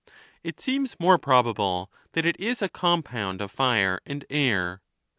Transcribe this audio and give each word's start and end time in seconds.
It 0.43 0.59
seems 0.59 0.99
more 0.99 1.19
probable 1.19 1.91
that 2.13 2.25
it 2.25 2.35
is 2.39 2.63
a 2.63 2.69
compound 2.69 3.39
of 3.39 3.51
fire 3.51 4.01
and 4.03 4.25
air. 4.31 4.81